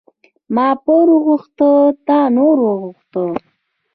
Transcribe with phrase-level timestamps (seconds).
[0.55, 1.69] ما پور غوښته،
[2.07, 3.23] تا نور غوښته.